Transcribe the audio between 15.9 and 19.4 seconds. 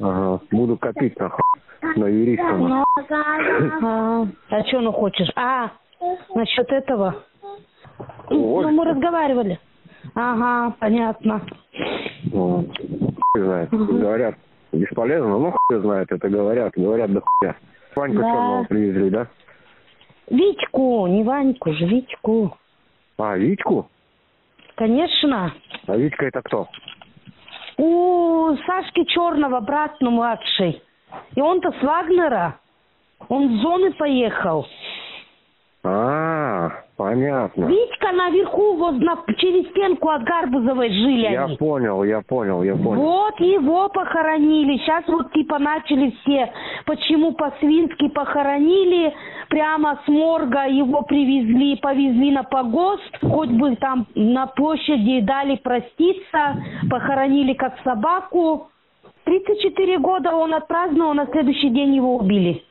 это говорят, говорят до хуя. Ваньку Да. черного привезли, да?